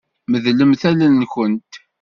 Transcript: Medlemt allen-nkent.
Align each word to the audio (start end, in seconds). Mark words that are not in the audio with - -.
Medlemt 0.31 0.81
allen-nkent. 0.89 1.71